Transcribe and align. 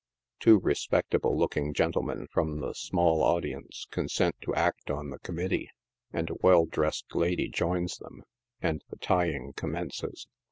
Two 0.39 0.59
respecta 0.59 1.21
ble 1.21 1.37
looking 1.37 1.75
gentlemen 1.75 2.25
from 2.31 2.59
the 2.59 2.73
small 2.73 3.21
audience 3.21 3.85
consent 3.91 4.35
to 4.41 4.51
act 4.55 4.89
on 4.89 5.11
the 5.11 5.19
committee, 5.19 5.69
and 6.11 6.27
a 6.31 6.39
well 6.41 6.65
dressed 6.65 7.13
lady 7.13 7.47
joins 7.47 7.99
them, 7.99 8.23
and 8.63 8.83
the 8.89 8.97
tying 8.97 9.53
commences. 9.53 10.25